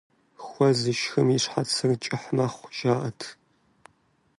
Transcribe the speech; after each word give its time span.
Хуэ 0.45 0.69
зышхым 0.79 1.27
и 1.35 1.37
щхьэцыр 1.43 1.89
кӀыхь 2.03 2.29
мэхъу, 2.35 2.69
жаӀэрт. 2.77 3.21